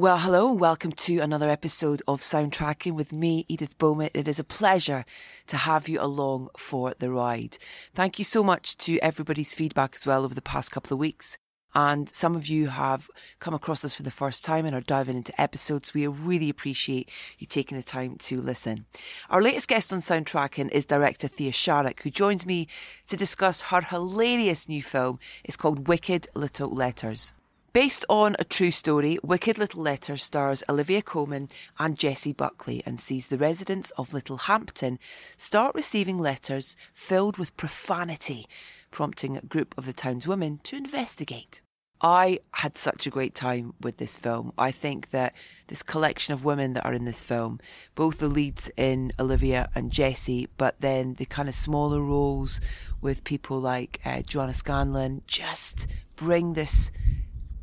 [0.00, 4.08] Well, hello and welcome to another episode of Soundtracking with me, Edith Bowman.
[4.14, 5.04] It is a pleasure
[5.48, 7.58] to have you along for the ride.
[7.92, 11.36] Thank you so much to everybody's feedback as well over the past couple of weeks.
[11.74, 13.10] And some of you have
[13.40, 15.92] come across us for the first time and are diving into episodes.
[15.92, 18.86] We really appreciate you taking the time to listen.
[19.28, 22.68] Our latest guest on Soundtracking is director Thea Sharrock, who joins me
[23.08, 25.18] to discuss her hilarious new film.
[25.44, 27.34] It's called Wicked Little Letters.
[27.72, 31.48] Based on a true story, Wicked Little Letters stars Olivia Colman
[31.78, 34.98] and Jessie Buckley and sees the residents of Littlehampton
[35.36, 38.46] start receiving letters filled with profanity,
[38.90, 41.60] prompting a group of the town's women to investigate.
[42.00, 44.52] I had such a great time with this film.
[44.58, 45.36] I think that
[45.68, 47.60] this collection of women that are in this film,
[47.94, 52.60] both the leads in Olivia and Jessie, but then the kind of smaller roles
[53.00, 56.90] with people like uh, Joanna Scanlon, just bring this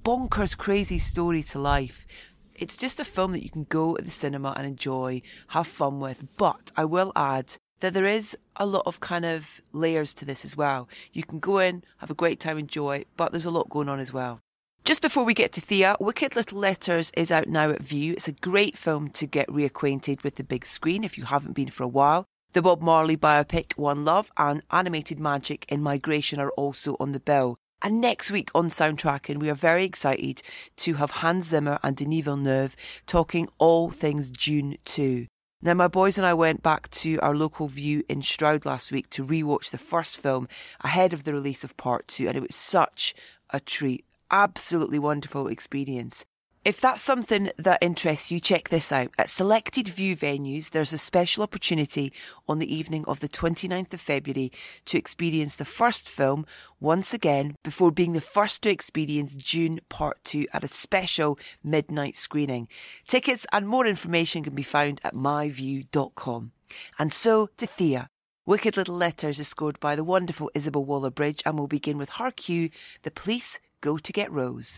[0.08, 2.08] bonkers, crazy story to life.
[2.56, 6.00] It's just a film that you can go to the cinema and enjoy, have fun
[6.00, 6.24] with.
[6.38, 10.46] But I will add that there is a lot of kind of layers to this
[10.46, 10.88] as well.
[11.12, 14.00] You can go in, have a great time, enjoy, but there's a lot going on
[14.00, 14.40] as well.
[14.86, 18.14] Just before we get to Thea, Wicked Little Letters is out now at Vue.
[18.14, 21.70] It's a great film to get reacquainted with the big screen if you haven't been
[21.70, 22.24] for a while.
[22.54, 27.20] The Bob Marley biopic One Love and Animated Magic in Migration are also on the
[27.20, 27.58] bill.
[27.84, 30.42] And next week on Soundtracking, we are very excited
[30.78, 32.76] to have Hans Zimmer and Denis Villeneuve
[33.06, 35.28] talking all things Dune 2.
[35.62, 39.10] Now, my boys and I went back to our local Vue in Stroud last week
[39.12, 40.48] to rewatch the first film
[40.82, 43.16] ahead of the release of part two, and it was such
[43.50, 44.06] a treat.
[44.30, 46.26] Absolutely wonderful experience.
[46.68, 49.12] If that's something that interests you, check this out.
[49.18, 52.12] At selected Vue venues, there's a special opportunity
[52.46, 54.52] on the evening of the 29th of February
[54.84, 56.46] to experience the first film
[56.82, 62.18] once again before being the first to experience Dune Part 2 at a special midnight
[62.18, 62.68] screening.
[63.08, 66.52] Tickets and more information can be found at myvue.com.
[67.00, 68.10] And so to Thea.
[68.46, 72.32] Wicked Little Letters is scored by the wonderful Isobel Waller-Bridge and will begin with her
[72.32, 72.72] cue
[73.04, 74.78] The Police Go to Get Rose.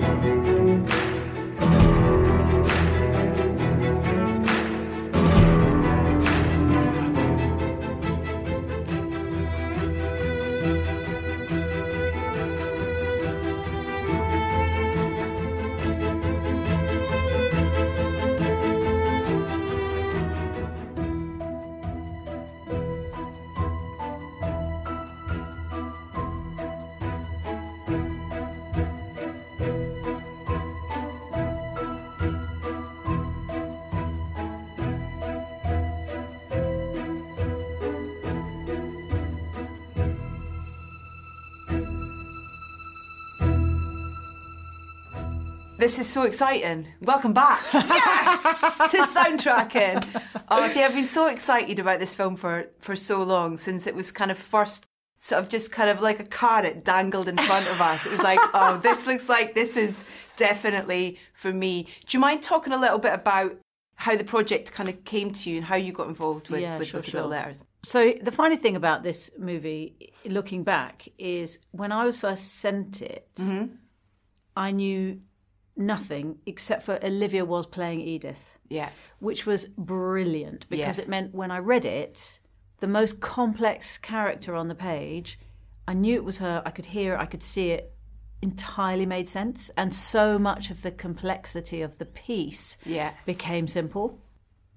[0.00, 0.37] Thank you.
[45.88, 46.86] This is so exciting.
[47.00, 47.62] Welcome back.
[47.72, 48.76] Yes!
[48.90, 50.22] to soundtracking.
[50.50, 53.94] Oh, okay, I've been so excited about this film for, for so long since it
[53.94, 57.66] was kind of first sort of just kind of like a carrot dangled in front
[57.70, 58.04] of us.
[58.04, 60.04] It was like, oh, this looks like this is
[60.36, 61.84] definitely for me.
[62.06, 63.58] Do you mind talking a little bit about
[63.94, 66.76] how the project kind of came to you and how you got involved with, Yeah,
[66.78, 67.22] with sure, sure.
[67.22, 67.64] Letters?
[67.82, 73.00] So the funny thing about this movie, looking back, is when I was first sent
[73.00, 73.74] it, Mm-hmm.
[74.54, 75.20] I knew
[75.78, 78.90] nothing except for Olivia was playing Edith, Yeah.
[79.20, 81.04] which was brilliant because Yeah.
[81.04, 82.40] it meant when I read it,
[82.80, 85.38] the most complex character on the page,
[85.86, 86.62] I knew it was her.
[86.66, 87.18] I could hear it.
[87.20, 87.92] I could see it.
[88.42, 93.14] Entirely made sense, and so much of the complexity of the piece Yeah.
[93.26, 94.20] became simple.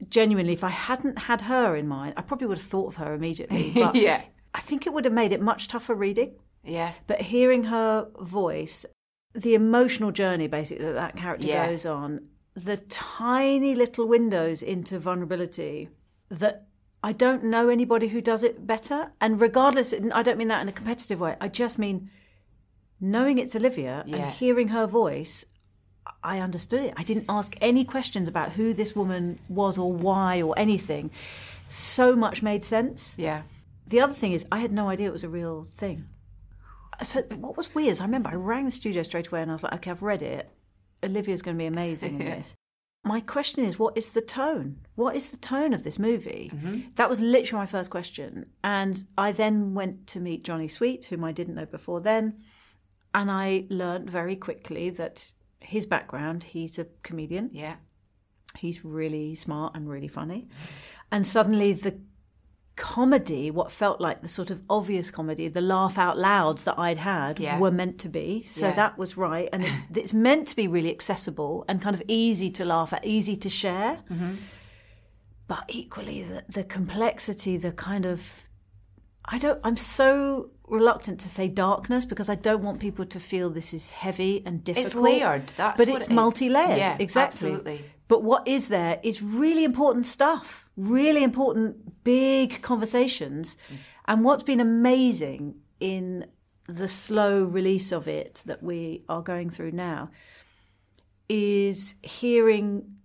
[0.10, 3.14] Genuinely, if I hadn't had her in mind, I probably would have thought of her
[3.14, 3.72] immediately.
[3.76, 4.24] But Yeah.
[4.54, 6.34] I think it would have made it much tougher reading.
[6.64, 6.94] Yeah.
[7.06, 8.86] But hearing her voice,
[9.34, 11.68] the emotional journey basically that that character Yeah.
[11.68, 15.90] goes on, the tiny little windows into vulnerability
[16.30, 16.68] that
[17.04, 19.12] I don't know anybody who does it better.
[19.20, 21.36] And regardless, I don't mean that in a competitive way.
[21.42, 22.10] I just mean
[23.00, 24.18] knowing it's Olivia Yeah.
[24.18, 25.46] and hearing her voice,
[26.24, 26.94] I understood it.
[26.98, 31.10] I didn't ask any questions about who this woman was or why or anything.
[31.68, 33.16] So much made sense.
[33.18, 33.44] Yeah.
[33.88, 36.06] The other thing is, I had no idea it was a real thing.
[37.04, 39.56] So what was weird is I remember I rang the studio straight away and I
[39.56, 40.50] was like, okay, I've read it.
[41.04, 42.56] Olivia's going to be amazing in this.
[43.04, 44.78] My question is, what is the tone?
[44.94, 46.52] What is the tone of this movie?
[46.54, 46.80] Mm-hmm.
[46.96, 48.46] That was literally my first question.
[48.64, 52.44] And I then went to meet Johnny Sweet, whom I didn't know before then.
[53.16, 57.50] And I learned very quickly that his background, he's a comedian.
[57.52, 57.78] Yeah.
[58.58, 60.48] He's really smart and really funny.
[61.12, 62.00] And suddenly the
[62.76, 66.98] comedy, what felt like the sort of obvious comedy, the laugh out louds that I'd
[66.98, 67.60] had Yeah.
[67.60, 68.42] were meant to be.
[68.44, 68.74] So Yeah.
[68.74, 69.50] that was right.
[69.54, 73.06] And it's, it's meant to be really accessible and kind of easy to laugh at,
[73.06, 74.00] easy to share.
[74.10, 74.36] Mm-hmm.
[75.48, 78.48] But equally, the, the complexity, the kind of.
[79.26, 79.60] I don't.
[79.64, 83.92] I'm so reluctant to say darkness because I don't want people to feel this is
[83.92, 84.86] heavy and difficult.
[84.88, 86.78] It's layered, that's but what it's it multi-layered.
[86.78, 87.50] Yeah, exactly.
[87.52, 87.82] absolutely.
[88.12, 93.56] But what is there is really important stuff, really important big conversations.
[94.06, 96.26] And what's been amazing in
[96.68, 100.10] the slow release of it that we are going through now
[101.30, 102.96] is hearing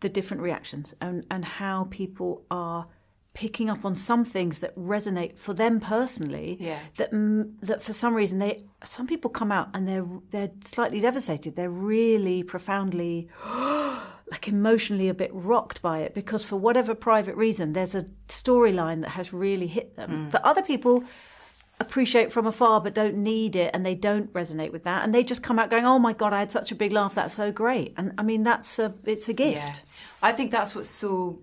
[0.00, 2.86] the different reactions and, and how people are
[3.32, 6.78] picking up on some things that resonate for them personally Yeah.
[6.96, 10.98] that mm, that for some reason they some people come out and they're they're slightly
[10.98, 13.28] devastated they're really profoundly
[14.30, 19.00] like emotionally a bit rocked by it because for whatever private reason there's a storyline
[19.00, 20.30] that has really hit them mm.
[20.30, 21.02] that other people
[21.80, 25.02] appreciate from afar but don't need it and they don't resonate with that.
[25.02, 27.14] And they just come out going oh my god i had such a big laugh.
[27.14, 27.94] That's so great.
[27.96, 29.56] And i mean that's a it's a gift.
[29.56, 29.74] Yeah.
[30.22, 31.42] I think that's what's so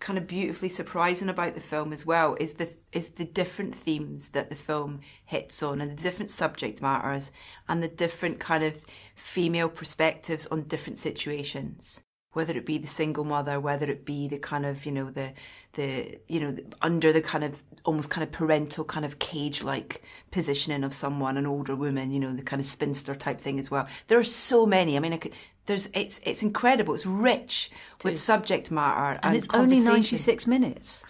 [0.00, 4.30] kind of beautifully surprising about the film as well is the is the different themes
[4.30, 7.32] that the film hits on and the different subject matters
[7.68, 8.84] and the different kind of
[9.14, 12.02] female perspectives on different situations
[12.36, 15.32] whether it be the single mother whether it be the kind of you know the
[15.72, 20.02] the you know under the kind of almost kind of parental kind of cage like
[20.30, 23.70] positioning of someone an older woman you know the kind of spinster type thing as
[23.70, 23.88] well.
[24.08, 24.96] There are so many.
[24.96, 25.32] I mean I could,
[25.64, 26.92] there's it's it's incredible.
[26.92, 27.70] It's rich
[28.04, 31.04] with subject matter and, and it's only 96 minutes.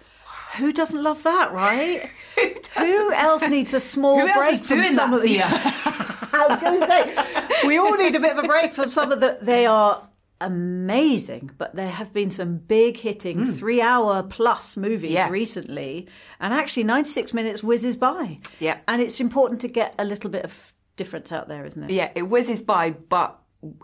[0.59, 2.09] Who doesn't love that right?
[2.79, 5.41] Who else needs a small Who break from doing some of the
[6.37, 9.11] I was going to say, we all need a bit of a break from some
[9.11, 9.39] of the.
[9.41, 10.06] They are
[10.41, 13.53] amazing, but there have been some big hitting hmm.
[13.53, 15.13] three hour plus movies.
[15.13, 15.29] Yeah.
[15.29, 16.09] recently.
[16.41, 18.41] And actually, 96 minutes whizzes by.
[18.59, 18.79] Yeah.
[18.89, 21.91] And it's important to get a little bit of difference out there, isn't it?
[21.91, 23.39] yeah it whizzes by but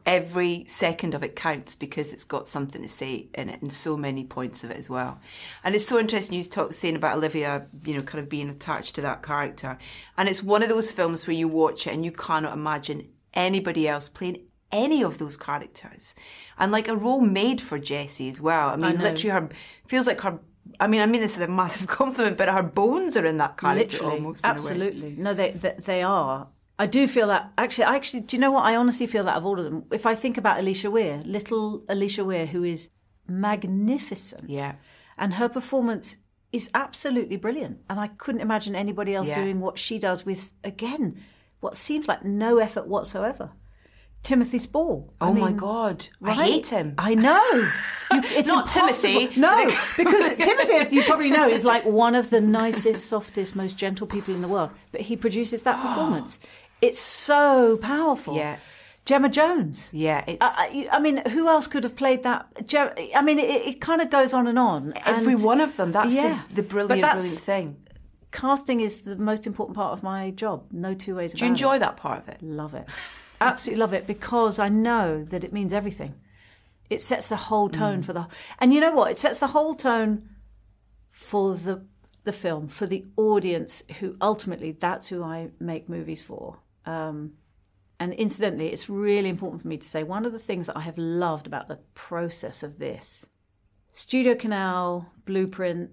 [0.06, 3.96] every second of it counts because it's got something to say in it and so
[3.96, 5.18] many points of it as well
[5.64, 8.94] and it's so interesting you talk saying about olivia you know kind of being attached
[8.94, 9.76] to that character
[10.16, 13.88] and it's one of those films where you watch it and you cannot imagine anybody
[13.88, 14.40] else playing
[14.72, 16.14] any of those characters
[16.58, 19.04] and like a role made for jessie as well i mean know.
[19.04, 19.48] literally her
[19.86, 20.38] feels like her
[20.80, 23.56] I mean, I mean this is a massive compliment, but her bones are in that
[23.56, 24.44] character Literally, almost.
[24.44, 24.56] in a way.
[24.56, 25.14] absolutely.
[25.18, 26.48] No, they, they they are.
[26.78, 27.84] I do feel that actually.
[27.84, 28.62] I actually, do you know what?
[28.64, 29.84] I honestly feel that of all of them.
[29.90, 32.90] If I think about Alicia Weir, little Alicia Weir, who is
[33.28, 34.74] magnificent, Yeah.
[35.18, 36.16] and her performance
[36.52, 37.78] is absolutely brilliant.
[37.90, 39.42] And I couldn't imagine anybody else Yeah.
[39.42, 41.20] doing what she does with again
[41.60, 43.50] what seems like no effort whatsoever.
[44.22, 45.12] Timothy Spall.
[45.20, 46.94] I Oh my mean, god, I hate him.
[46.98, 47.42] I know.
[47.52, 47.68] You,
[48.24, 49.12] it's Not impossible.
[49.20, 49.40] Timothy.
[49.40, 49.64] No,
[49.96, 54.06] because Timothy, as you probably know, is like one of the nicest, softest, most gentle
[54.06, 54.70] people in the world.
[54.92, 56.38] But he produces that performance.
[56.80, 58.36] It's so powerful.
[58.36, 58.58] Yeah.
[59.04, 59.90] Gemma Jones.
[59.92, 62.66] Yeah, it's I, I I mean, who else could have played that?
[62.68, 64.92] Gem- I mean, it, it kind of goes on and on.
[65.04, 65.90] every and one of them.
[65.90, 66.42] That's yeah.
[66.50, 67.76] the, the brilliant, brilliant thing.
[68.30, 70.66] Casting is the most important part of my job.
[70.70, 71.54] No two ways about Do you it.
[71.54, 72.40] enjoy that part of it?
[72.42, 72.86] Love it.
[73.46, 76.14] Absolutely love it because I know that it means everything.
[76.90, 78.04] It sets the whole tone Mm.
[78.04, 78.28] for the
[78.58, 79.10] and you know what?
[79.10, 80.28] It sets the whole tone
[81.10, 81.84] for the
[82.24, 86.58] the film, for the audience who ultimately that's who I make movies for.
[86.86, 87.32] Um,
[87.98, 90.80] and incidentally, it's really important for me to say one of the things that I
[90.82, 93.28] have loved about the process of this
[93.92, 95.90] Studio Canal, Blueprint,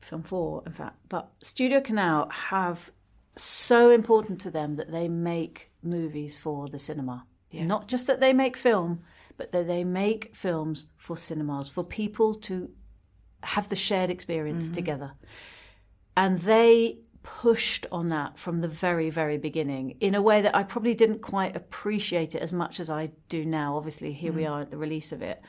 [0.00, 2.90] Film 4, in fact, but Studio Canal have
[3.36, 7.26] so important to them that they make movies for the cinema.
[7.52, 9.00] Not just that they make film,
[9.36, 12.70] but that they make films for cinemas, for people to
[13.42, 14.74] have the shared experience mm-hmm.
[14.74, 15.12] together.
[16.16, 20.62] And they pushed on that from the very, very beginning in a way that I
[20.62, 23.76] probably didn't quite appreciate it as much as I do now.
[23.76, 24.50] Obviously, here we mm.
[24.50, 25.40] are at the release of it.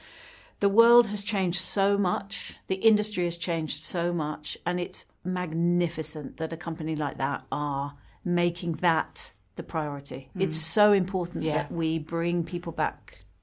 [0.60, 6.38] The world has changed so much, the industry has changed so much, and it's magnificent
[6.38, 7.96] that a company like that are
[8.26, 10.22] making that the priority.
[10.36, 10.42] Mm.
[10.44, 11.56] It's so important Yeah.
[11.58, 13.00] that we bring people back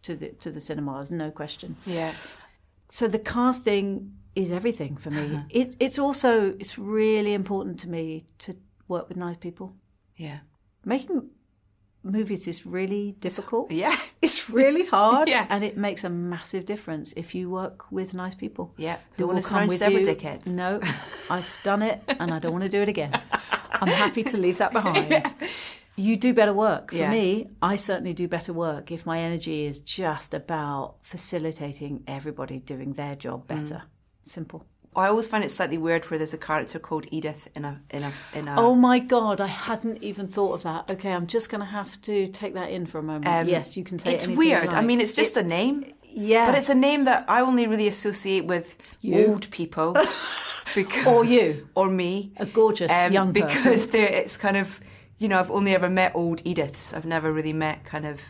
[0.07, 2.13] to the to the cinemas, no question Yeah.
[2.99, 3.87] so the casting
[4.35, 5.25] is everything for me.
[5.35, 5.61] Uh-huh.
[5.61, 6.31] It, it's also
[6.63, 8.51] it's really important to me to
[8.89, 9.69] work with nice people.
[10.17, 10.39] Yeah.
[10.85, 11.19] Making
[12.03, 13.71] movies is really difficult.
[13.71, 13.97] Yeah.
[14.27, 15.47] It's really hard, Yeah.
[15.53, 18.65] and it makes a massive difference if you work with nice people.
[18.77, 18.97] Yeah.
[19.17, 20.05] Don't wanna come with you.
[20.13, 20.47] dickheads.
[20.47, 20.81] No,
[21.35, 23.13] I've done it, and I don't want to do it again.
[23.81, 25.09] I'm happy to leave that behind.
[25.97, 26.91] You do better work.
[26.91, 27.11] For Yeah.
[27.11, 32.93] me, I certainly do better work if my energy is just about facilitating everybody doing
[32.95, 33.83] their job better.
[34.25, 34.65] Simple.
[34.95, 38.03] I always find it slightly weird where there's a character called Edith in a in
[38.03, 38.55] a in a.
[38.59, 40.91] Oh my god, I hadn't even thought of that.
[40.91, 43.27] Okay, I'm just going to have to take that in for a moment.
[43.29, 44.73] Um, yes, you can say it's weird.
[44.73, 45.85] I mean, it's just a name.
[46.03, 46.47] yeah.
[46.47, 49.27] But it's a name that I only really associate with You.
[49.27, 49.93] old people,
[50.75, 51.69] because, Or you.
[51.75, 53.47] or me, a gorgeous um, young person.
[53.49, 54.81] because there it's kind of
[55.19, 56.95] you know I've only ever met old Ediths.
[56.95, 58.21] I've never really met kind of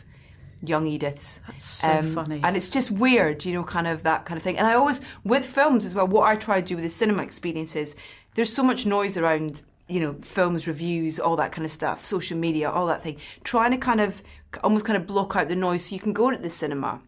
[0.61, 1.39] young Ediths.
[1.47, 2.41] That's so um, funny.
[2.43, 4.57] and it's just weird, you know, kind of that kind of thing.
[4.57, 6.07] And I always with films as well.
[6.07, 7.95] What I try to do with the cinema experience is
[8.35, 9.63] there's so much noise around.
[9.89, 13.15] You know, films, reviews, all that kind of stuff, social media, all that thing.
[13.45, 14.21] Trying to kind of
[14.61, 16.99] almost kind of block out the noise so you can go to the cinema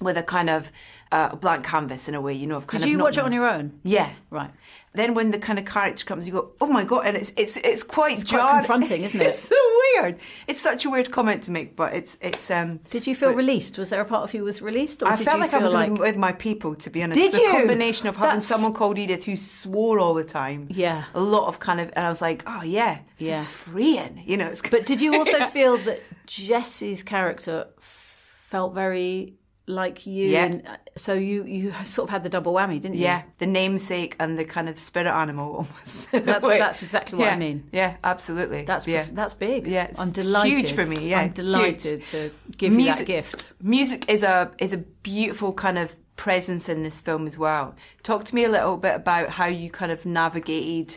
[0.00, 0.70] with a kind of
[1.12, 2.56] uh, blank canvas in a way, you know.
[2.56, 3.78] Of kind Did of you watch it on your own?
[3.84, 4.10] Yeah.
[4.30, 4.50] Right.
[4.92, 7.56] Then when the kind of character comes, you go, "Oh my god!" And it's it's
[7.58, 9.26] it's quite quite confronting, isn't it?
[9.28, 9.56] It's so
[10.00, 10.18] weird.
[10.46, 12.48] It's such a weird comment to make, but it's it's.
[12.50, 13.76] um Did you feel released?
[13.78, 15.74] Was there a part of you was released, or I did felt like I was
[15.74, 17.18] like with my people, to be honest.
[17.20, 17.48] Did It's you?
[17.50, 20.66] A combination of having That's- someone called Edith who swore all the time.
[20.70, 21.04] Yeah.
[21.14, 23.40] A lot of kind of, and I was like, "Oh yeah, this Yeah.
[23.40, 24.46] is freeing," you know.
[24.46, 29.34] It's But did you also feel that Jessie's character felt very
[29.66, 30.28] like you?
[30.28, 30.44] Yeah.
[30.44, 33.02] And, uh, so you you sort of had the double whammy, didn't you?
[33.04, 36.12] Yeah, the namesake and the kind of spirit animal almost.
[36.12, 37.68] That's- that's exactly what I mean.
[37.72, 38.62] Yeah, absolutely.
[38.62, 39.06] That's yeah.
[39.12, 39.66] that's big.
[39.66, 40.58] Yeah, I'm delighted.
[40.60, 41.34] huge for me, yeah, I'm huge.
[41.36, 43.44] delighted to give you that Music- gift.
[43.62, 47.74] Music is a is a beautiful kind of presence in this film as well.
[48.02, 50.96] Talk to me a little bit about how you kind of navigated,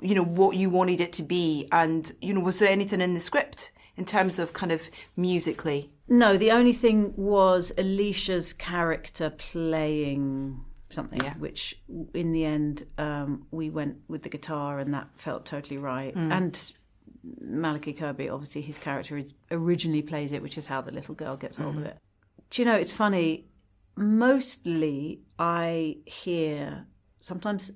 [0.00, 3.14] you know, what you wanted it to be, and you know, was there anything in
[3.14, 4.82] the script in terms of kind of
[5.16, 5.90] musically?
[6.08, 11.34] No, the only thing was Alicia's character playing something, Yeah.
[11.34, 11.78] which
[12.14, 16.14] in the end um, we went with the guitar, and that felt totally right.
[16.14, 16.32] Mm.
[16.32, 16.72] And
[17.42, 21.36] Malachi Kirby, obviously, his character is, originally plays it, which is how the little girl
[21.36, 21.86] gets hold of Mm-hmm.
[21.90, 21.98] it.
[22.50, 22.76] Do you know?
[22.76, 23.44] It's funny.
[23.96, 26.86] Mostly, I hear
[27.20, 27.70] sometimes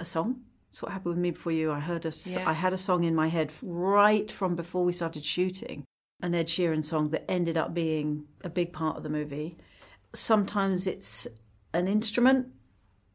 [0.00, 0.40] a song.
[0.76, 1.72] That's what happened with me before you.
[1.72, 2.46] I heard a, Yeah.
[2.46, 5.84] I had a song in my head right from before we started shooting,
[6.20, 9.56] an Ed Sheeran song that ended up being a big part of the movie.
[10.14, 11.26] Sometimes it's
[11.72, 12.48] an instrument,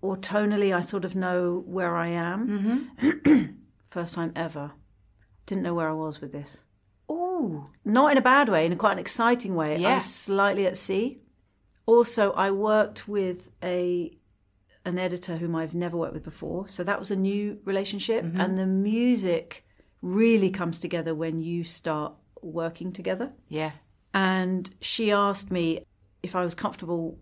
[0.02, 2.90] or tonally, I sort of know where I am.
[3.00, 3.46] Mm-hmm.
[3.92, 4.72] First time ever.
[5.46, 6.66] Didn't know where I was with this.
[7.08, 9.74] Oh, Not in a bad way, in a quite an exciting way.
[9.76, 9.96] I Yeah.
[9.96, 11.22] was slightly at sea.
[11.86, 14.18] Also, I worked with a
[14.86, 18.24] an editor whom I've never worked with before, so that was a new relationship.
[18.24, 18.42] Mm-hmm.
[18.42, 19.66] And the music
[20.02, 23.32] really comes together when you start working together.
[23.50, 23.72] yeah,
[24.14, 25.86] And she asked me
[26.24, 27.20] if I was comfortable.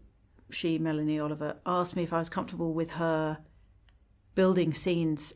[0.50, 3.40] She, Melanie Oliver, asked me if I was comfortable with her
[4.34, 5.34] building scenes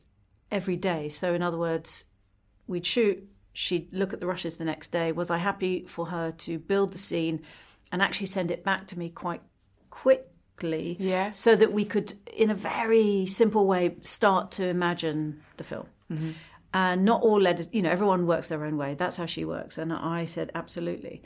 [0.50, 1.10] every day.
[1.10, 2.06] So, in other words,
[2.65, 5.12] we'd shoot, she'd look at the rushes the next day.
[5.12, 7.42] Was I happy for her to build the scene
[7.92, 9.42] and actually send it back to me quite
[10.63, 10.98] quickly?
[11.00, 11.32] Yeah.
[11.32, 15.88] So that we could, in a very simple way, start to imagine the film.
[16.12, 16.32] Mm-hmm.
[16.74, 18.96] And not all editors, you know, everyone works their own way.
[18.96, 19.77] That's how she works.
[19.77, 21.22] And I said, absolutely.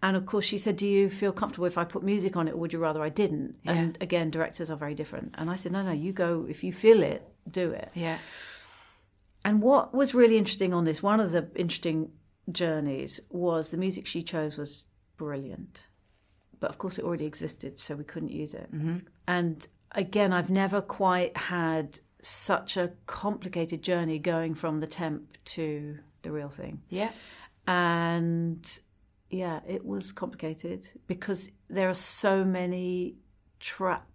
[0.00, 2.54] And of course, she said, Do you feel comfortable if I put music on it,
[2.54, 3.56] or would you rather I didn't?
[3.64, 5.34] And again, directors are very different.
[5.38, 7.90] And I said, No, no, you go, if you feel it, do it.
[7.94, 8.18] yeah,
[9.44, 12.10] And what was really interesting on this, one of the interesting
[12.50, 15.86] journeys was the music she chose was brilliant.
[16.62, 18.72] But of course, it already existed, so we couldn't use it.
[18.72, 18.98] Mm-hmm.
[19.26, 25.98] And again, I've never quite had such a complicated journey going from the temp to
[26.22, 26.80] the real thing.
[26.88, 27.10] yeah.
[27.66, 28.80] And
[29.28, 33.16] yeah, it was complicated because there are so many
[33.58, 34.06] trap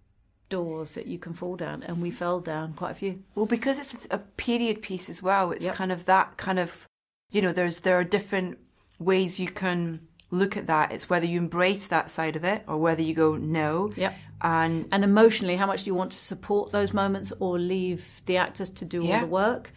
[0.49, 3.23] doors that you can fall down, and we fell down quite a few.
[3.35, 5.75] Well, because it's a period piece as well, it's Yep.
[5.75, 6.87] kind of that kind of,
[7.29, 8.57] you know, there's there are different
[8.99, 10.91] ways you can look at that.
[10.91, 13.91] It's whether you embrace that side of it or whether you go no.
[13.95, 14.15] Yep.
[14.41, 18.37] And And emotionally, how much do you want to support those moments or leave the
[18.37, 19.71] actors to do all the work?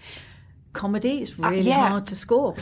[0.72, 1.88] Comedy is uh, really yeah.
[1.88, 2.54] hard to score.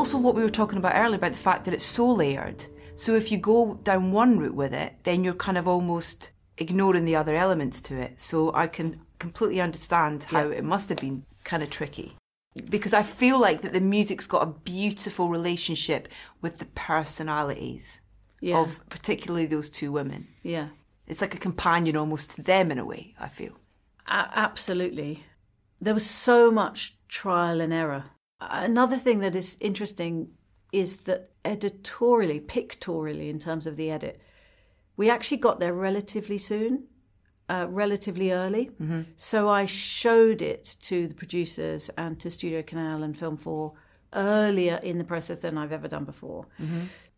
[0.00, 2.64] Also what we were talking about earlier about the fact that it's so layered.
[2.94, 7.04] So if you go down one route with it, then you're kind of almost ignoring
[7.04, 8.18] the other elements to it.
[8.18, 10.56] So I can completely understand how Yeah.
[10.56, 12.16] it must have been kind of tricky.
[12.70, 16.08] Because I feel like that the music's got a beautiful relationship
[16.40, 18.00] with the personalities
[18.40, 18.58] Yeah.
[18.60, 20.28] of particularly those two women.
[20.42, 20.68] Yeah.
[21.06, 23.52] It's like a companion almost to them in a way, I feel.
[24.08, 25.24] A- absolutely.
[25.78, 28.04] There was so much trial and error.
[28.40, 30.30] Another thing that is interesting
[30.72, 34.20] is that editorially, pictorially, in terms of the edit,
[34.96, 36.84] we actually got there relatively soon,
[37.48, 38.70] uh, relatively early.
[39.16, 43.72] So I showed it to the producers and to Studio Canal and Film 4
[44.14, 46.46] earlier in the process than I've ever done before.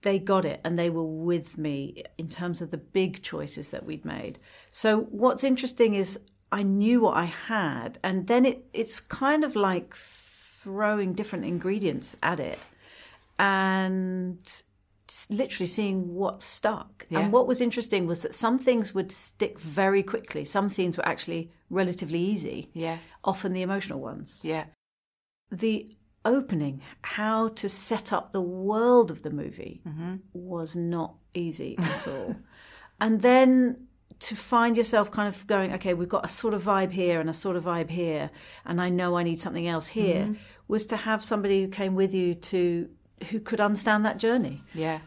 [0.02, 3.84] They got it and they were with me in terms of the big choices that
[3.84, 4.38] we'd made.
[4.68, 6.18] So what's interesting is
[6.50, 9.94] I knew what I had, and then it, it's kind of like
[10.62, 12.58] throwing different ingredients at it
[13.38, 14.62] and
[15.28, 17.06] literally seeing what stuck.
[17.08, 17.20] Yeah.
[17.20, 20.44] And what was interesting was that some things would stick very quickly.
[20.44, 22.98] Some scenes were actually relatively easy, Yeah.
[23.24, 24.40] often the emotional ones.
[24.42, 24.64] Yeah.
[25.50, 30.16] The opening, how to set up the world of the movie, mm-hmm.
[30.32, 32.36] was not easy at all.
[33.00, 33.88] and then
[34.22, 37.28] to find yourself kind of going, okay, we've got a sort of vibe here and
[37.28, 38.30] a sort of vibe here,
[38.64, 40.34] and I know I need something else here, mm-hmm.
[40.68, 42.88] was to have somebody who came with you to
[43.30, 44.62] who could understand that journey.
[44.74, 45.00] Yeah.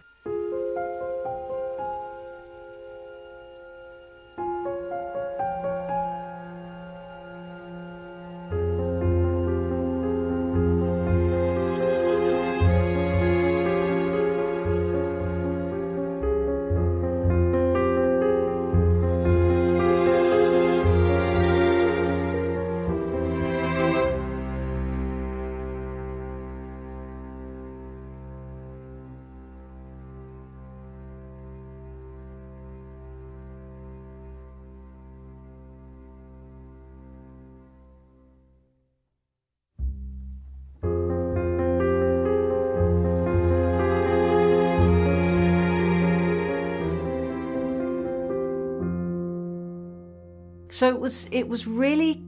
[50.75, 52.21] So it was it was really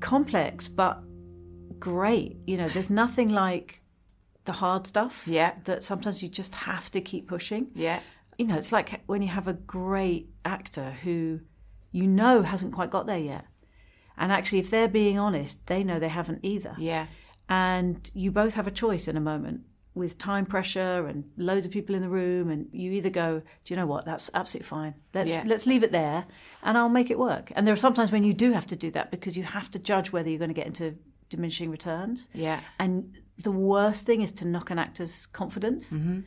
[0.00, 1.00] complex but
[1.78, 2.38] great.
[2.44, 3.84] You know, there's nothing like
[4.46, 5.22] the hard stuff.
[5.28, 5.54] Yeah.
[5.62, 7.68] That sometimes you just have to keep pushing.
[7.72, 8.00] Yeah.
[8.36, 11.38] You know, it's like when you have a great actor who
[11.92, 13.44] you know hasn't quite got there yet.
[14.16, 16.74] And actually if they're being honest, they know they haven't either.
[16.76, 17.06] Yeah.
[17.48, 19.60] And you both have a choice in a moment
[19.94, 23.72] with time pressure and loads of people in the room and you either go, Do
[23.74, 24.94] you know what, that's absolutely fine.
[25.14, 25.44] Let's Yeah.
[25.46, 26.26] let's leave it there
[26.64, 27.52] and I'll make it work.
[27.54, 29.78] And there are sometimes when you do have to do that because you have to
[29.78, 30.96] judge whether you're going to get into
[31.28, 32.28] diminishing returns.
[32.34, 32.60] Yeah.
[32.78, 35.92] And the worst thing is to knock an actor's confidence.
[35.92, 36.20] Mm-hmm.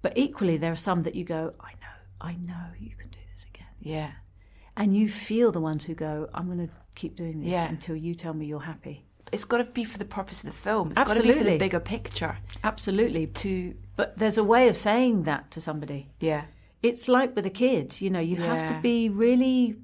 [0.00, 3.18] But equally, there are some that you go, I know, I know you can do
[3.32, 3.68] this again.
[3.80, 4.10] Yeah.
[4.76, 7.68] And you feel the ones who go, I'm going to keep doing this Yeah.
[7.68, 9.06] until you tell me you're happy.
[9.32, 10.90] It's got to be for the purpose of the film.
[10.90, 12.36] It's got to be for the bigger picture.
[12.62, 13.26] Absolutely.
[13.28, 16.10] To But there's a way of saying that to somebody.
[16.20, 16.44] yeah.
[16.82, 19.76] It's like with a kid, you know, you have to be really.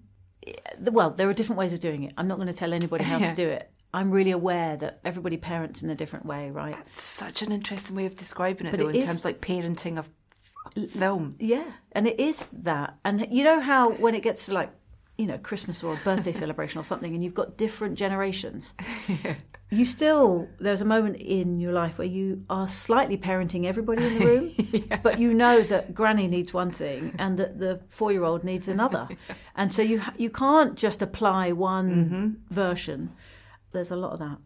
[0.81, 2.13] Well, there are different ways of doing it.
[2.17, 3.31] I'm not going to tell anybody how Yeah.
[3.31, 3.71] to do it.
[3.95, 6.77] I'm really aware that everybody parents in a different way, right?
[6.97, 9.25] It's such an interesting way of describing it, But though, it in is- terms of
[9.27, 11.37] like parenting a f- film.
[11.39, 12.99] Yeah, and it is that.
[13.05, 14.71] And you know how when it gets to like,
[15.18, 18.72] you know, Christmas or a birthday celebration or something, and you've got different generations,
[19.70, 24.18] you still, there's a moment in your life where you are slightly parenting everybody in
[24.18, 28.24] the room, but you know that granny needs one thing and that the four year
[28.24, 29.09] old needs another.
[29.57, 32.54] And so you, you can't just apply one mm-hmm.
[32.54, 33.11] version.
[33.72, 34.38] There's a lot of that.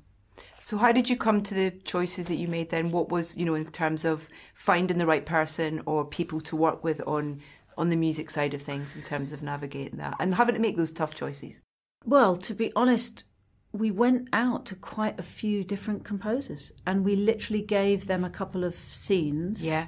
[0.59, 2.93] So, how did you come to the choices that you made then?
[2.93, 6.85] What was, you know, in terms of finding the right person or people to work
[6.85, 7.41] with on
[7.79, 10.77] on the music side of things, in terms of navigating that and having to make
[10.77, 11.61] those tough choices?
[12.05, 13.25] Well, to be honest,
[13.73, 18.31] we went out to quite a few different composers and we literally gave them a
[18.31, 19.65] couple of scenes.
[19.65, 19.87] Yeah,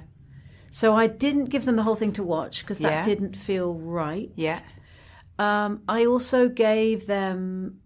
[0.71, 3.03] So I didn't give them the whole thing to watch because that Yeah.
[3.05, 4.31] didn't feel right.
[4.35, 4.59] yeah,
[5.37, 7.81] Um, I also gave them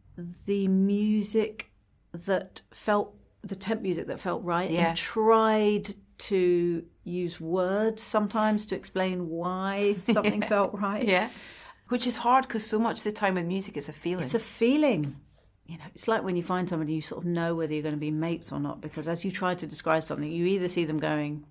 [0.46, 1.72] the music
[2.14, 4.90] that felt, the temp music that felt right Yeah.
[4.90, 11.06] and tried to use words sometimes to explain why something felt right.
[11.08, 11.30] yeah.
[11.90, 14.24] Which is hard because so much of the time with music it's a feeling.
[14.24, 15.16] It's a feeling.
[15.66, 17.94] You know, it's like when you find somebody you sort of know whether you're going
[17.96, 20.86] to be mates or not, because as you try to describe something, you either see
[20.86, 21.46] them going,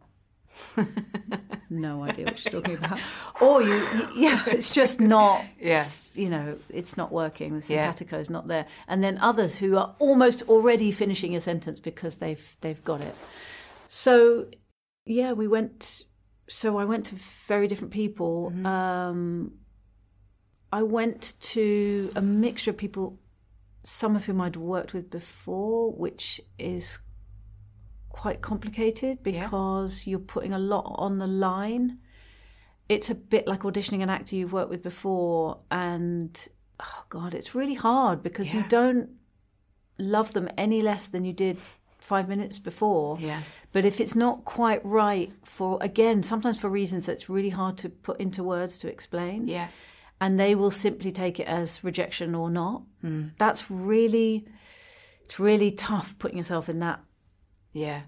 [1.71, 2.99] no idea what you're talking about,
[3.41, 5.85] or you, you yeah, it's just not, Yeah.
[6.15, 7.59] you know, it's not working.
[7.61, 7.93] The Yeah.
[7.93, 12.57] is not there, and then others who are almost already finishing a sentence because they've
[12.61, 13.15] they've got it.
[13.87, 14.47] So,
[15.09, 16.05] yeah, we went.
[16.49, 17.17] So I went to
[17.47, 18.53] very different people.
[18.55, 18.67] Mm-hmm.
[18.67, 19.53] Um,
[20.73, 23.19] I went to a mixture of people,
[23.83, 26.99] some of whom I'd worked with before, which is
[28.11, 31.99] quite complicated because you're putting a lot on the line.
[32.89, 36.49] It's a bit like auditioning an actor you've worked with before, and
[36.81, 39.11] oh god, it's really hard because you don't
[39.99, 41.59] love them any less than you did
[42.09, 43.19] five minutes before.
[43.21, 43.41] Yeah.
[43.73, 47.89] But if it's not quite right for again, sometimes for reasons that's really hard to
[47.91, 49.69] put into words to explain Yeah.
[50.21, 52.83] and they will simply take it as rejection or not.
[53.03, 53.23] Hmm.
[53.39, 54.47] That's really,
[55.25, 57.01] it's really tough putting yourself in that
[57.73, 58.01] Yeah.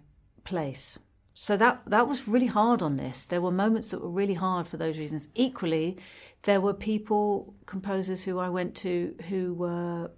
[0.45, 0.99] place.
[1.35, 3.25] So that that was really hard on this.
[3.25, 5.29] There were moments that were really hard for those reasons.
[5.35, 5.97] Equally,
[6.43, 10.11] there were people, composers who I went to who were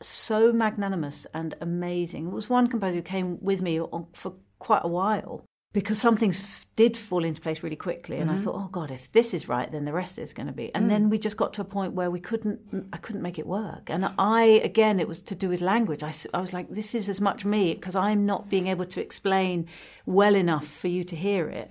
[0.00, 2.24] so magnanimous and amazing.
[2.24, 6.16] There was one composer who came with me on, for quite a while because some
[6.16, 8.44] things f- did fall into place really quickly, and I mm-hmm.
[8.44, 10.74] thought, oh God, if this is right, then the rest is going to be.
[10.74, 10.88] And mm.
[10.88, 13.46] then we just got to a point where we couldn't, mm, I couldn't make it
[13.46, 13.90] work.
[13.90, 16.02] And I, again, it was to do with language.
[16.02, 19.66] I was like, this is as much me because I'm not being able to explain
[20.06, 21.70] well enough for you to hear it.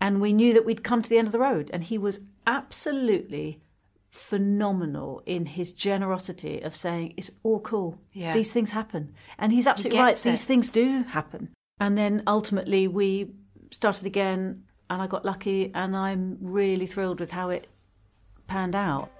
[0.00, 2.18] And we knew that we'd come to the end of the road, and he was
[2.44, 3.60] absolutely
[4.12, 7.98] phenomenal in his generosity of saying it's all cool.
[8.12, 8.34] Yeah.
[8.34, 9.14] These things happen.
[9.38, 10.14] And he's absolutely right.
[10.14, 10.22] it.
[10.22, 11.48] These things do happen.
[11.80, 13.32] And then ultimately we
[13.70, 17.66] started again and I got lucky and I'm really thrilled with how it
[18.46, 19.10] panned out.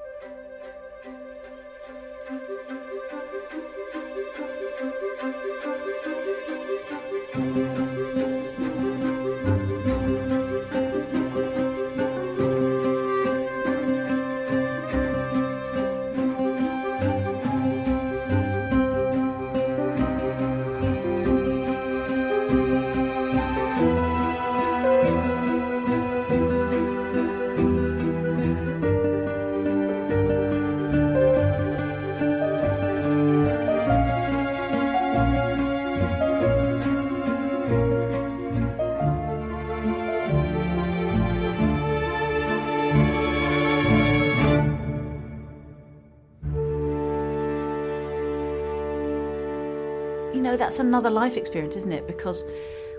[50.53, 52.07] Know, that's another life experience, isn't it?
[52.07, 52.45] Because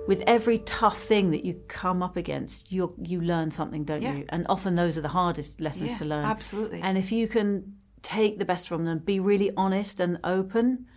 [0.07, 4.15] with every tough thing that you come up against, you you learn something, don't Yeah.
[4.15, 4.25] you?
[4.29, 6.25] And often those are the hardest lessons Yeah, to learn.
[6.25, 6.81] absolutely.
[6.81, 10.87] And if you can take the best from them, be really honest and open,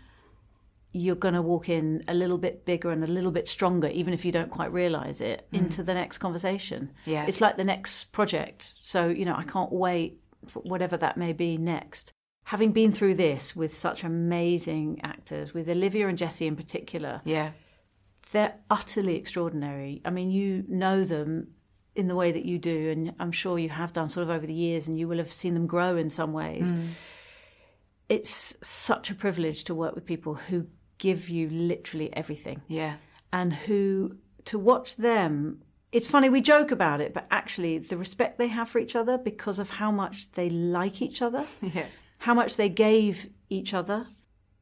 [0.92, 4.14] you're going to walk in a little bit bigger and a little bit stronger, even
[4.14, 6.90] if you don't quite realize it, into the next conversation.
[7.06, 7.12] Mm.
[7.12, 7.26] Yeah.
[7.28, 8.72] It's like the next project.
[8.78, 12.12] So, you know, I can't wait for whatever that may be next.
[12.46, 17.50] Having been through this with such amazing actors, with Olivia and Jessie in particular, Yeah.
[18.32, 20.00] they're utterly extraordinary.
[20.04, 21.48] I mean, you know them
[21.94, 24.46] in the way that you do, and I'm sure you have done sort of over
[24.46, 26.72] the years, and you will have seen them grow in some ways.
[26.72, 26.88] Mm.
[28.08, 30.66] It's such a privilege to work with people who
[30.98, 32.96] give you literally everything Yeah.
[33.32, 35.60] and who to watch them
[35.92, 39.18] it's funny we joke about it but actually the respect they have for each other
[39.18, 41.86] because of how much they like each other Yeah.
[42.18, 44.06] How much they gave each other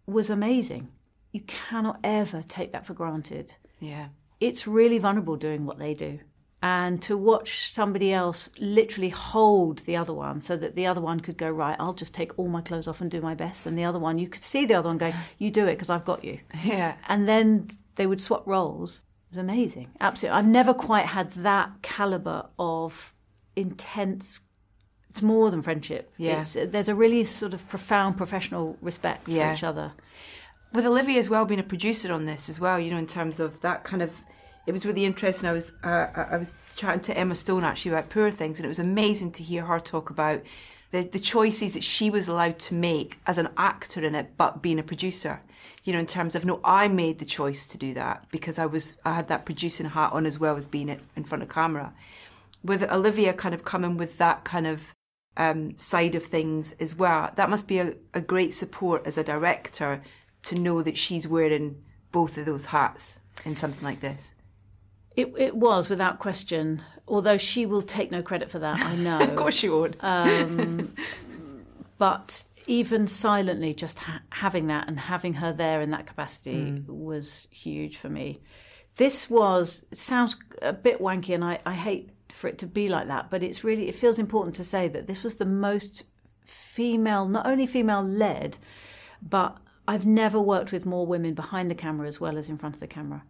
[0.06, 0.88] was amazing
[1.32, 4.08] you cannot ever take that for granted Yeah.
[4.40, 6.20] it's really vulnerable doing what they do
[6.62, 11.20] and to watch somebody else literally hold the other one so that the other one
[11.20, 13.78] could go right i'll just take all my clothes off and do my best and
[13.78, 16.04] the other one you could see the other one going you do it because i've
[16.04, 16.96] got you Yeah.
[17.08, 19.02] and then they would swap roles.
[19.30, 19.90] It was amazing.
[20.00, 20.36] Absolutely.
[20.36, 23.14] I've never quite had that caliber of
[23.54, 24.40] intense.
[25.14, 26.12] It's more than friendship.
[26.16, 26.40] Yeah.
[26.40, 29.46] It's, there's a really sort of profound professional respect Yeah.
[29.50, 29.92] for each other.
[30.72, 33.38] with Olivia as well being a producer on this as well, you know, in terms
[33.38, 34.12] of that kind of.
[34.66, 35.48] It was really interesting.
[35.48, 38.64] I was uh, I I was chatting to Emma Stone actually about Poor Things, and
[38.64, 40.40] it was amazing to hear her talk about
[40.90, 44.62] the the choices that she was allowed to make as an actor in it, but
[44.62, 45.40] being a producer.
[45.84, 48.66] You know, in terms of no, I made the choice to do that because I
[48.66, 51.48] was I had that producing hat on as well as being it in front of
[51.50, 51.92] camera.
[52.64, 54.93] With Olivia kind of coming with that kind of
[55.36, 57.30] um, side of things as well.
[57.36, 60.00] That must be a, a great support as a director
[60.44, 64.34] to know that she's wearing both of those hats in something like this.
[65.16, 66.82] It, it was without question.
[67.06, 69.20] Although she will take no credit for that, I know.
[69.20, 69.96] Of course she would.
[71.98, 77.48] but even silently, just ha- having that and having her there in that capacity was
[77.50, 78.40] huge for me.
[78.96, 82.88] This was, it sounds a bit wanky, and I, I hate for it to be
[82.88, 86.04] like that, but it's really, it feels important to say that this was the most
[86.44, 88.58] female, not only female led,
[89.22, 92.74] but I've never worked with more women behind the camera as well as in front
[92.74, 93.24] of the camera.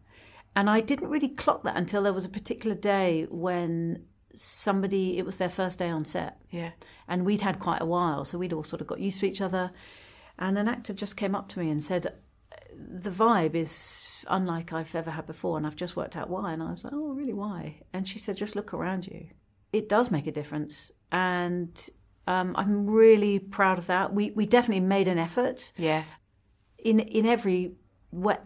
[0.56, 4.04] And I didn't really clock that until there was a particular day when
[4.34, 6.40] somebody, it was their first day on set.
[6.50, 6.70] Yeah.
[7.08, 9.40] And we'd had quite a while, so we'd all sort of got used to each
[9.40, 9.72] other.
[10.38, 12.12] And an actor just came up to me and said,
[12.76, 13.70] The vibe is
[14.28, 16.52] unlike I've ever had before, and I've just worked out why.
[16.52, 17.80] And I was like, Oh, really, why?
[17.92, 19.28] And she said, Just look around you.
[19.72, 20.90] It does make a difference.
[21.12, 21.88] And
[22.26, 24.12] um, I'm really proud of that.
[24.14, 25.72] We, we definitely made an effort.
[25.76, 26.04] Yeah.
[26.78, 27.72] In, in every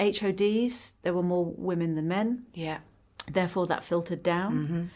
[0.00, 2.78] HODs, there were more women than men Yeah.
[3.30, 4.90] therefore that filtered down.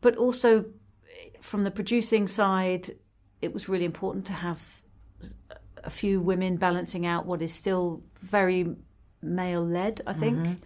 [0.00, 0.66] But also
[1.40, 2.96] from the producing side,
[3.42, 4.82] it was really important to have
[5.82, 8.74] a few women balancing out what is still very
[9.24, 10.62] male led, I think.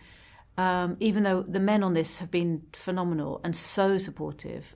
[0.57, 4.75] Um, even though the men on this have been phenomenal and so supportive,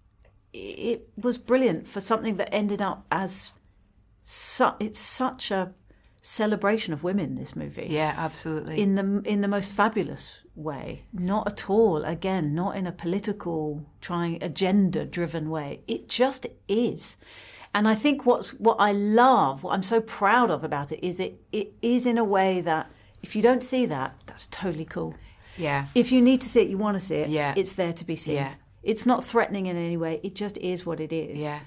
[0.52, 3.52] it was brilliant for something that ended up as
[4.22, 5.72] su- it's such a
[6.20, 7.34] celebration of women.
[7.34, 8.80] This movie, Yeah, absolutely.
[8.80, 11.04] in the in the most fabulous way.
[11.12, 12.04] Not at all.
[12.04, 15.80] Again, not in a political, trying agenda driven way.
[15.88, 17.16] It just is.
[17.74, 21.18] And I think what's what I love, what I'm so proud of about it, is
[21.18, 22.88] it it is in a way that
[23.22, 25.14] if you don't see that, that's totally cool.
[25.56, 25.86] yeah.
[25.94, 27.28] If you need to see it, you want to see it.
[27.30, 27.54] Yeah.
[27.56, 28.36] it's there to be seen.
[28.36, 28.54] Yeah.
[28.82, 30.20] It's not threatening in any way.
[30.22, 31.38] It just is what it is.
[31.40, 31.60] Yeah.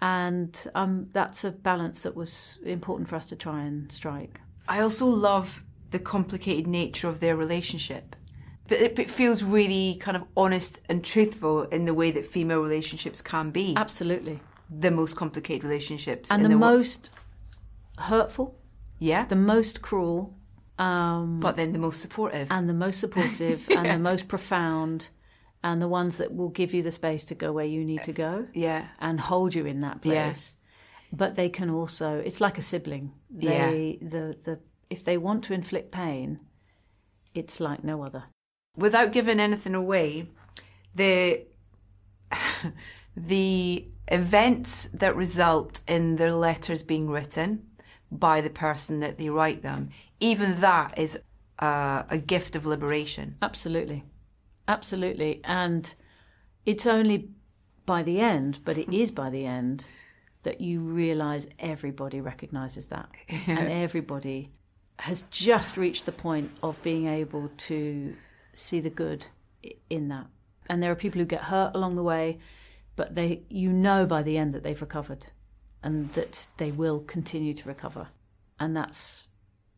[0.00, 4.40] And um, that's a balance that was important for us to try and strike.
[4.66, 8.16] I also love the complicated nature of their relationship.
[8.68, 12.60] But it, it feels really kind of honest and truthful in the way that female
[12.62, 13.74] relationships can be.
[13.76, 14.40] Absolutely.
[14.70, 16.30] The most complicated relationships.
[16.30, 17.10] And the, wo- most
[17.98, 18.58] hurtful,
[18.98, 19.24] Yeah.
[19.26, 20.34] the most cruel,
[20.82, 22.48] um, but then the most supportive.
[22.50, 25.08] and the most supportive, and the most profound,
[25.62, 28.12] and the ones that will give you the space to go where you need to
[28.12, 28.88] go yeah.
[29.00, 30.24] and hold you in that Yeah.
[30.24, 30.54] place.
[31.12, 33.12] But they can also, it's like a sibling.
[33.30, 36.40] They, the, the, if they want to inflict pain,
[37.34, 38.24] it's like no other.
[38.76, 40.30] Without giving anything away,
[40.94, 41.42] the
[43.16, 47.66] the events that result in their letters being written
[48.18, 51.18] by the person that they write them, even that is
[51.58, 53.36] uh, a gift of liberation.
[53.40, 54.04] Absolutely.
[54.68, 55.40] Absolutely.
[55.44, 55.94] And
[56.66, 57.30] it's only
[57.86, 59.86] by the end, but it is by the end,
[60.42, 63.08] that you realize everybody recognizes that.
[63.46, 64.50] and everybody
[64.98, 68.14] has just reached the point of being able to
[68.52, 69.26] see the good
[69.88, 70.26] in that.
[70.68, 72.38] And there are people who get hurt along the way,
[72.94, 75.26] but they you know by the end that they've recovered
[75.82, 78.08] and that they will continue to recover.
[78.60, 79.24] And that's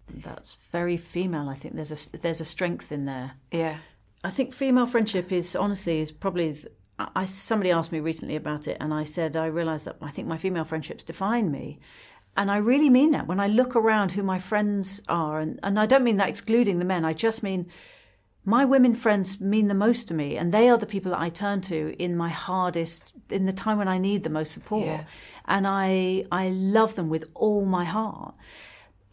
[0.09, 1.49] that's very female.
[1.49, 3.33] I think there's a there's a strength in there.
[3.51, 3.79] Yeah.
[4.23, 6.55] I think female friendship is honestly is probably.
[6.55, 6.67] th-
[6.99, 10.11] I I- somebody asked me recently about it, and I said I realised that I
[10.11, 11.81] think my female friendships define me,
[12.37, 13.27] and I really mean that.
[13.27, 16.79] When I look around who my friends are, and, and I don't mean that excluding
[16.79, 17.05] the men.
[17.05, 17.67] I just mean
[18.45, 21.31] my women friends mean the most to me, and they are the people that I
[21.31, 25.05] turn to in my hardest, in the time when I need the most support, Yeah.
[25.47, 28.35] and I I love them with all my heart.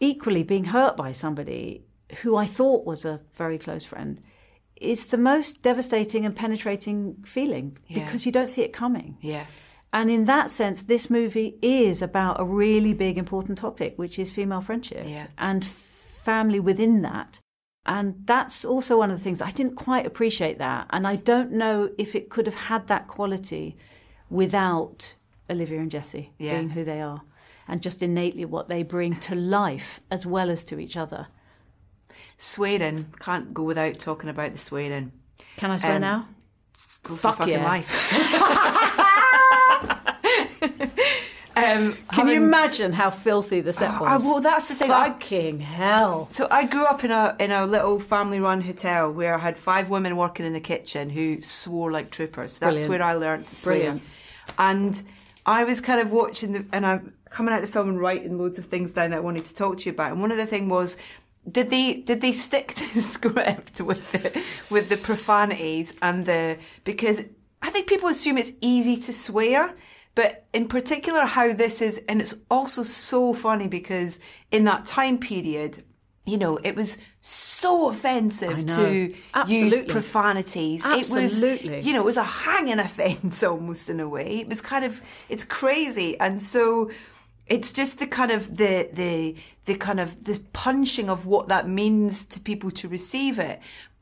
[0.00, 1.84] Equally, being hurt by somebody
[2.22, 4.20] who I thought was a very close friend
[4.76, 8.04] is the most devastating and penetrating feeling Yeah.
[8.04, 9.16] because you don't see it coming.
[9.20, 9.46] Yeah.
[9.92, 14.32] And in that sense, this movie is about a really big, important topic, which is
[14.32, 15.26] female friendship Yeah.
[15.38, 17.38] and family within that.
[17.84, 20.86] And that's also one of the things I didn't quite appreciate that.
[20.90, 23.76] And I don't know if it could have had that quality
[24.30, 25.14] without
[25.50, 26.54] Olivia and Jessie Yeah.
[26.54, 27.22] being who they are
[27.66, 31.26] and just innately what they bring to life as well as to each other.
[32.36, 33.06] Swearing.
[33.20, 35.12] Can't go without talking about the swearing.
[35.56, 36.28] Can I swear Um, now?
[37.02, 37.64] Go for Fuck fucking yeah.
[37.64, 37.90] life.
[41.56, 44.24] um, Can you imagine how filthy the set I, was?
[44.24, 44.90] well, that's the thing.
[44.90, 46.28] I, Fucking hell.
[46.30, 49.90] so I grew up in a in a little family-run hotel where I had five
[49.90, 52.58] women working in the kitchen who swore like troopers.
[52.58, 52.90] That's Brilliant.
[52.90, 53.74] where I learned to swear.
[53.76, 54.02] Brilliant.
[54.58, 55.02] And
[55.46, 58.58] I was kind of watching the, and I'm coming out the film and writing loads
[58.58, 60.12] of things down that I wanted to talk to you about.
[60.12, 60.96] And one of the thing was.
[61.50, 64.20] Did they did they stick to the script with the
[64.70, 67.24] with the profanities and the because
[67.60, 69.74] I think people assume it's easy to swear,
[70.14, 74.20] but in particular how this is and it's also so funny because
[74.50, 75.82] in that time period,
[76.24, 79.84] you know, it was so offensive to use Absolutely.
[79.84, 80.84] profanities.
[80.84, 81.76] It Absolutely.
[81.76, 84.40] was you know, it was a hanging offence almost in a way.
[84.40, 86.18] It was kind of it's crazy.
[86.20, 86.90] And so
[87.46, 91.68] it's just the kind of the the the kind of the punching of what that
[91.68, 93.60] means to people to receive it.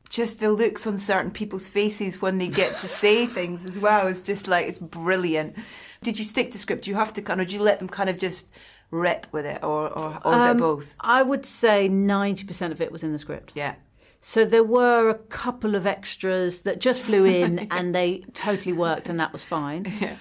[0.09, 4.07] Just the looks on certain people's faces when they get to say things as well
[4.07, 5.55] is just like it's brilliant.
[6.03, 6.83] Did you stick to script?
[6.85, 8.49] Do you have to kind of do you let them kind of just
[8.89, 10.95] rip with it or or, or bit Um, both?
[10.99, 13.51] I would say 90% of it was in the script.
[13.55, 13.75] Yeah.
[14.19, 19.09] So there were a couple of extras that just flew in and they totally worked,
[19.09, 19.85] and that was fine.
[20.01, 20.15] Yeah.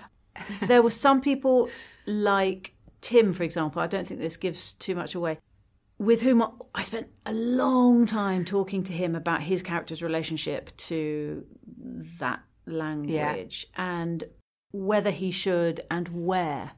[0.62, 1.68] there were some people
[2.06, 3.82] like Tim, for example.
[3.82, 5.38] I don't think this gives too much away.
[5.98, 6.42] With whom
[6.74, 11.44] I spent a long time talking to him about his character's relationship to
[12.20, 14.24] that language and
[14.72, 16.72] whether he should and where.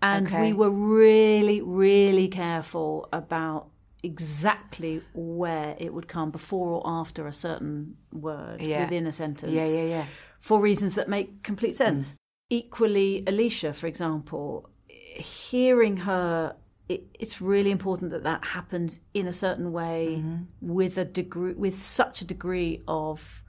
[0.00, 0.40] And Okay.
[0.40, 3.68] we were really, really careful about
[4.02, 8.84] exactly where it would come before or after a certain word Yeah.
[8.84, 10.04] within a sentence Yeah, yeah, yeah.
[10.40, 11.78] for reasons that make complete mm.
[11.78, 12.16] sense.
[12.50, 16.56] Equally, Alicia, for example, hearing her,
[16.88, 20.42] it, it's really important that that happens in a certain way mm-hmm.
[20.60, 23.41] with a degree, with such a degree of.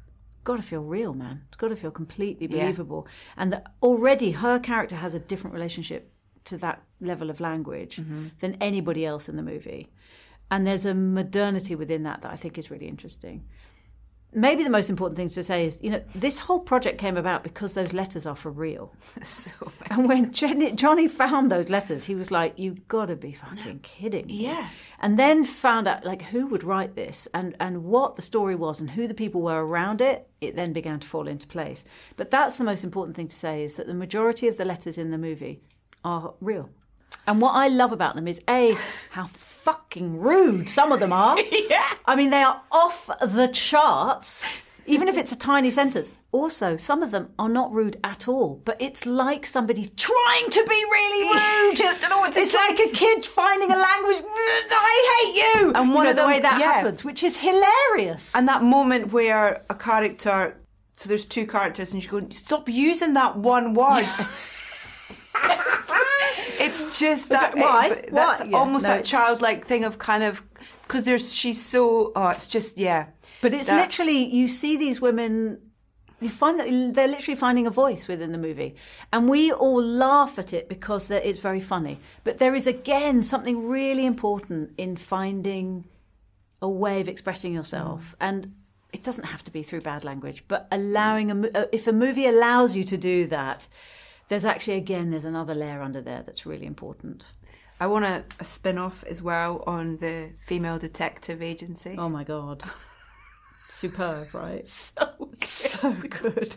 [0.44, 1.44] Got to feel real, man.
[1.48, 2.64] It's got to feel completely Yeah.
[2.64, 6.12] believable, and that already her character has a different relationship
[6.46, 8.28] to that level of language mm-hmm.
[8.40, 9.90] than anybody else in the movie,
[10.52, 13.46] and there's a modernity within that that I think is really interesting
[14.36, 17.44] maybe the most important thing to say is, you know, this whole project came about
[17.44, 18.94] because those letters are for real.
[19.24, 19.52] So
[19.90, 23.80] And when Jenny, Johnny found those letters, he was like, "You've got to be fucking
[23.80, 24.70] kidding!" me." Yeah.
[25.00, 28.80] And then found out like who would write this and and what the story was
[28.82, 30.28] and who the people were around it.
[30.42, 31.86] It then began to fall into place.
[32.16, 34.98] But that's the most important thing to say is that the majority of the letters
[34.98, 35.62] in the movie
[36.04, 36.70] are real.
[37.28, 38.76] And what I love about them is a
[39.12, 41.40] how fucking rude some of them are.
[41.70, 41.94] yeah.
[42.06, 44.46] I mean, they are off the charts,
[44.86, 46.12] even if it's a tiny sentence.
[46.34, 50.64] Also, some of them are not rude at all, but it's like somebody trying to
[50.68, 51.34] be really rude.
[51.86, 52.58] I don't know what to it's say.
[52.58, 54.16] like a kid finding a language.
[54.26, 55.74] I hate you.
[55.76, 56.74] And You one know, of the them- way that yeah.
[56.74, 58.36] happens, which is hilarious.
[58.36, 60.58] And that moment where a character,
[60.98, 64.08] so there's two characters, and you go, stop using that one word.
[66.60, 67.56] it's just that.
[67.56, 67.88] Why?
[67.90, 68.46] it- that's?
[68.46, 70.42] Yeah, almost no, that childlike thing of kind of
[70.84, 72.12] because there's she's so.
[72.16, 73.08] Oh, it's just yeah.
[73.42, 75.60] But it's That- literally you see these women.
[76.22, 78.76] You find that they're literally finding a voice within the movie,
[79.12, 82.00] and we all laugh at it because that it's very funny.
[82.24, 85.84] But there is again something really important in finding
[86.62, 88.54] a way of expressing yourself, and
[88.94, 92.26] it doesn't have to be through bad language, but allowing a uh, if a movie
[92.28, 93.68] allows you to do that,
[94.34, 97.24] there's actually again there's another layer under there that's really important.
[97.80, 101.96] I want a, a spin off as well on the female detective agency.
[102.00, 102.64] Oh my god,
[103.70, 104.68] superb, right?
[104.68, 105.92] so so
[106.22, 106.56] good.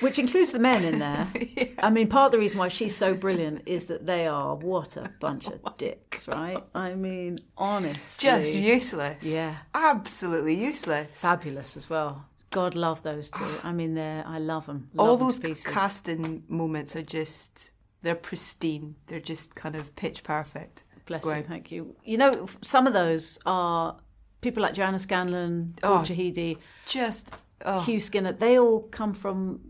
[0.00, 1.28] Which includes the men in there.
[1.78, 4.96] I mean, part of the reason why she's so brilliant is that they are what
[4.96, 6.62] a bunch of oh dicks, right?
[6.74, 8.28] I mean, honestly.
[8.28, 9.22] just useless.
[9.22, 9.54] Yeah.
[9.76, 11.08] absolutely useless.
[11.08, 12.26] fabulous as well.
[12.50, 13.44] God love those two.
[13.62, 14.90] I mean, they're I love them.
[14.96, 15.66] All Love them those pieces.
[15.72, 18.94] casting moments are just they're pristine.
[19.06, 20.84] They're just kind of pitch perfect.
[21.06, 21.96] Bless you, thank you.
[22.04, 23.96] You know, some of those are
[24.40, 26.00] people like Joanna Scanlan, Paul Oh.
[26.02, 27.34] Chahidi, Just
[27.64, 28.32] oh, Hugh Skinner.
[28.32, 29.60] They all come from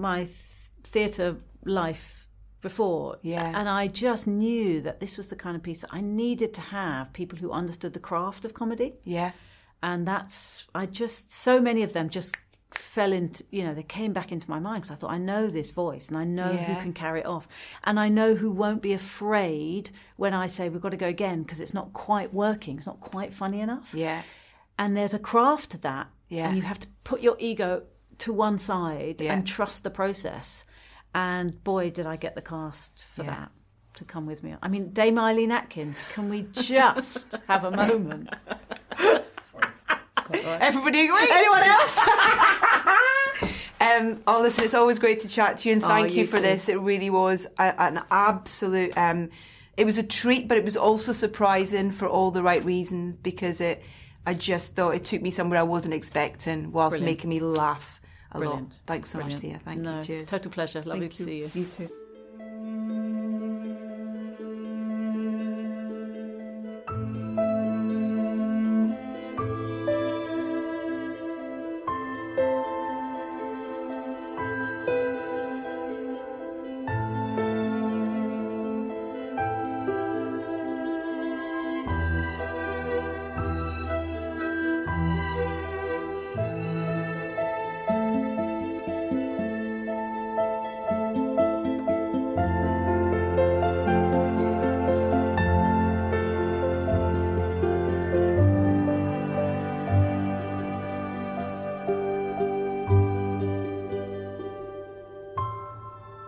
[0.00, 0.34] my th-
[0.82, 2.28] theatre life
[2.60, 3.16] before.
[3.22, 3.50] Yeah.
[3.58, 6.60] And I just knew that this was the kind of piece that I needed to
[6.60, 8.94] have people who understood the craft of comedy.
[9.04, 9.32] yeah.
[9.84, 12.36] And that's, I just, so many of them just
[12.70, 15.46] fell into, you know, they came back into my mind because I thought, I know
[15.48, 16.64] this voice and I know Yeah.
[16.64, 17.46] who can carry it off.
[17.84, 21.42] And I know who won't be afraid when I say, we've got to go again
[21.42, 23.92] because it's not quite working, it's not quite funny enough.
[23.94, 24.22] Yeah.
[24.78, 26.08] And there's a craft to that.
[26.30, 26.48] Yeah.
[26.48, 27.82] And you have to put your ego
[28.18, 29.34] to one side Yeah.
[29.34, 30.64] and trust the process.
[31.14, 33.30] And boy, did I get the cast for Yeah.
[33.32, 33.50] that
[33.98, 34.56] to come with me.
[34.62, 38.30] I mean, Dame Eileen Atkins, can we just have a moment?
[40.32, 41.28] Everybody agrees.
[41.30, 41.98] Anyone else?
[43.80, 46.36] um, oh, listen, it's always great to chat to you, and thank you, you for
[46.36, 46.42] too.
[46.42, 46.68] this.
[46.68, 48.96] It really was a, an absolute.
[48.96, 49.30] Um,
[49.76, 53.60] it was a treat, but it was also surprising for all the right reasons because
[53.60, 53.82] it.
[54.26, 57.18] I just thought it took me somewhere I wasn't expecting, whilst Brilliant.
[57.18, 58.00] making me laugh
[58.32, 58.78] a lot.
[58.86, 59.42] Thanks so Brilliant.
[59.42, 59.60] much, Thea.
[59.62, 60.04] Thank no, you.
[60.04, 60.30] Cheers.
[60.30, 60.78] Total pleasure.
[60.80, 61.50] Lovely Thank to see you.
[61.54, 61.90] You too.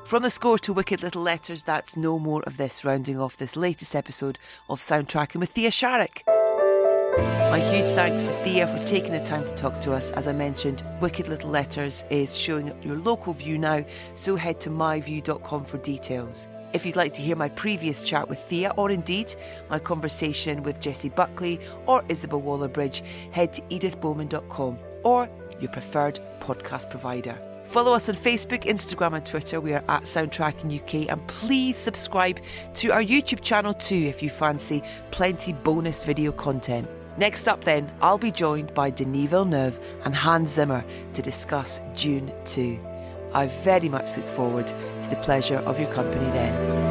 [0.07, 3.57] From the score to Wicked Little Letters, that's no more of this, rounding off this
[3.57, 4.39] latest episode
[4.69, 6.23] of Soundtracking with Thea Sharrock.
[7.51, 10.13] My huge thanks to Thea for taking the time to talk to us.
[10.13, 13.85] As I mentioned, Wicked Little Letters is showing up your local Vue now,
[14.15, 16.47] so head to myvue.com for details.
[16.73, 19.35] If you'd like to hear my previous chat with Thea, or indeed
[19.69, 23.03] my conversation with Jessie Buckley or Isobel Waller-Bridge,
[23.33, 25.29] head to edithbowman.com or
[25.61, 27.37] your preferred podcast provider.
[27.67, 29.61] Follow us on Facebook, Instagram, and Twitter.
[29.61, 31.11] We are at Soundtracking UK.
[31.11, 32.41] And please subscribe
[32.75, 36.89] to our YouTube channel too if you fancy plenty bonus video content.
[37.19, 42.33] Next up, then, I'll be joined by Denis Villeneuve and Hans Zimmer to discuss Dune
[42.45, 42.79] 2.
[43.33, 46.86] I very much look forward to the pleasure of your company then.